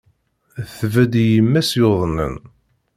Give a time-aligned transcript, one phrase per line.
[0.77, 2.35] Tbedd i yemma-s yuḍnen.